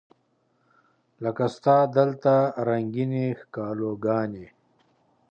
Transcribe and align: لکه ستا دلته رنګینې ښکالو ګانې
لکه 1.23 1.45
ستا 1.55 1.77
دلته 1.97 2.33
رنګینې 2.67 3.25
ښکالو 3.41 3.91
ګانې 4.05 4.47